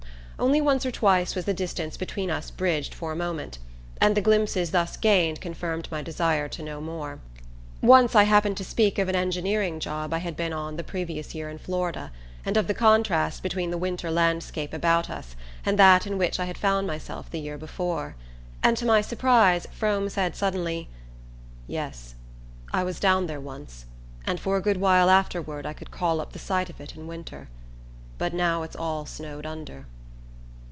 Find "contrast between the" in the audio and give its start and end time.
12.73-13.77